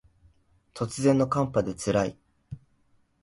[0.73, 2.17] 突然の寒波で辛い